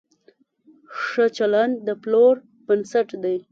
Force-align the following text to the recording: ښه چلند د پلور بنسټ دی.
ښه 1.01 1.25
چلند 1.37 1.73
د 1.87 1.89
پلور 2.01 2.35
بنسټ 2.67 3.09
دی. 3.23 3.37